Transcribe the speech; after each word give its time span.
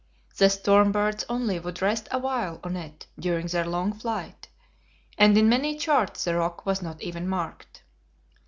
The 0.35 0.49
storm 0.49 0.91
birds 0.91 1.25
only 1.29 1.59
would 1.59 1.79
rest 1.79 2.07
awhile 2.09 2.59
on 2.63 2.75
it 2.75 3.05
during 3.19 3.45
their 3.45 3.67
long 3.67 3.93
flight, 3.93 4.47
and 5.15 5.37
in 5.37 5.47
many 5.47 5.77
charts 5.77 6.23
the 6.23 6.33
rock 6.33 6.65
was 6.65 6.81
not 6.81 6.99
even 7.03 7.27
marked. 7.29 7.83